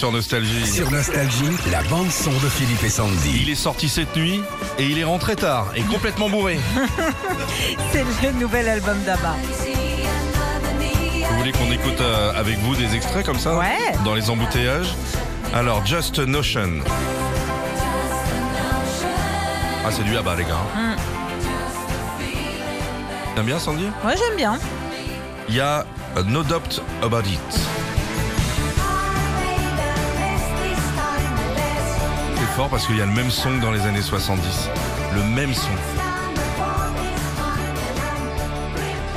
[0.00, 0.66] Sur Nostalgie.
[0.66, 3.42] Sur Nostalgie, la bande son de Philippe et Sandy.
[3.42, 4.40] Il est sorti cette nuit
[4.78, 6.58] et il est rentré tard et complètement bourré.
[7.92, 9.36] C'est le nouvel album d'Abba.
[11.28, 13.92] Vous voulez qu'on écoute euh, avec vous des extraits comme ça Ouais.
[14.02, 14.94] Dans les embouteillages?
[15.52, 16.78] Alors, Just a Notion.
[19.84, 20.64] Ah, c'est du là-bas, les gars.
[20.74, 20.96] Mm.
[23.34, 23.84] T'aimes bien, Sandy?
[24.02, 24.58] Moi j'aime bien.
[25.50, 25.84] Il y a
[26.24, 27.79] No Doubt About It.
[32.60, 34.68] Fort parce qu'il y a le même son que dans les années 70.
[35.14, 35.70] Le même son.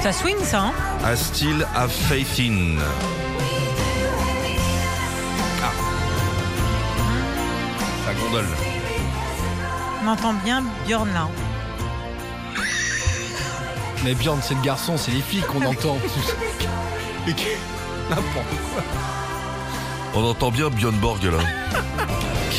[0.01, 2.77] Ça swing ça, hein I still have faith in.
[5.61, 5.71] Ah.
[8.05, 8.47] Ça gondole.
[10.01, 11.27] On entend bien Björn là.
[14.05, 15.97] Mais Bjorn, c'est le garçon, c'est les filles qu'on entend.
[18.09, 18.83] N'importe quoi.
[20.15, 21.39] On entend bien Björn Borg là.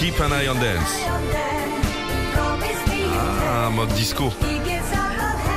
[0.04, 1.00] Keep an eye on dance.
[3.48, 4.24] Ah, mode disco.
[4.24, 4.52] Moi,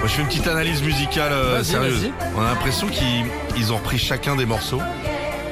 [0.06, 2.02] je fais une petite analyse musicale euh, Vas-y, sérieuse.
[2.04, 2.12] vas-y.
[2.38, 3.26] On a l'impression qu'ils
[3.58, 4.82] ils ont repris chacun des morceaux.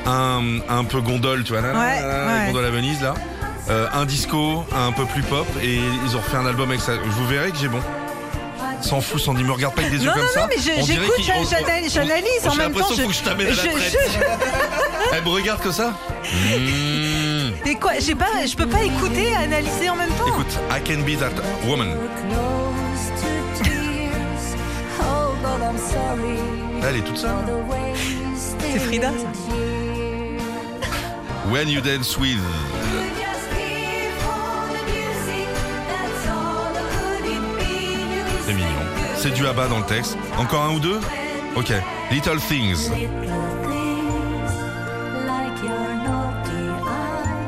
[0.05, 2.45] Un, un peu gondole, tu vois, là, là, Ouais, là, là, ouais.
[2.47, 3.15] gondole à Venise là.
[3.69, 6.93] Euh, un disco, un peu plus pop, et ils ont refait un album avec ça.
[7.03, 7.81] Vous verrez que j'ai bon.
[8.81, 10.41] S'en fout, Sandy, me regarde pas avec des yeux Non, comme non, ça.
[10.41, 12.95] non, mais je- On dirait j'écoute, j'analyse- on- j'analyse on- en j'ai même temps, l'impression
[12.95, 13.97] je- faut que je t'amène à la je- traite.
[14.13, 15.87] je- Elle me regarde que ça.
[15.89, 15.95] Mmh.
[17.65, 20.27] Mais quoi, j'ai pas, je peux pas écouter et analyser en même temps.
[20.27, 21.31] Écoute, I can be that
[21.67, 21.87] woman.
[26.87, 27.31] Elle est toute seule.
[28.59, 29.55] C'est Frida ça.
[31.49, 32.39] When you dance with.
[38.45, 38.67] C'est mignon.
[39.17, 40.17] C'est du abat dans le texte.
[40.37, 40.99] Encore un ou deux?
[41.55, 41.71] Ok.
[42.11, 42.91] Little Things.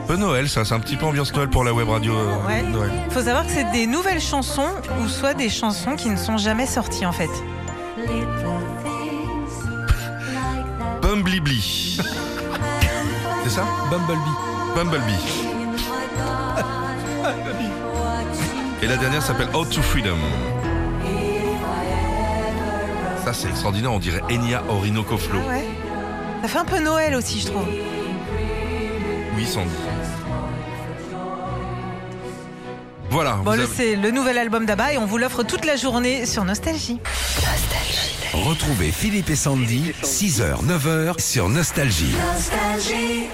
[0.07, 0.63] Peu Noël, ça.
[0.63, 2.61] C'est un petit peu ambiance Noël pour la web radio euh, Ouais.
[2.63, 2.91] Noël.
[3.09, 4.69] Faut savoir que c'est des nouvelles chansons
[5.01, 7.29] ou soit des chansons qui ne sont jamais sorties en fait.
[11.01, 11.97] Bumblebee.
[13.43, 14.75] C'est ça Bumblebee.
[14.75, 15.43] Bumblebee.
[18.81, 20.17] Et la dernière s'appelle Out to Freedom.
[23.25, 23.91] Ça, c'est extraordinaire.
[23.91, 25.39] On dirait Enya Orinoco Flow.
[25.49, 25.65] Ouais.
[26.43, 27.65] Ça fait un peu Noël aussi, je trouve.
[29.37, 29.69] Oui, Sandy.
[33.11, 33.33] Voilà.
[33.43, 36.43] Bon, avez- c'est le nouvel album d'Abba et on vous l'offre toute la journée sur
[36.43, 36.99] Nostalgie.
[38.33, 42.13] Retrouvez Philippe et Sandy, 6h, 9h sur Nostalgie.
[42.33, 43.27] Nostalgie.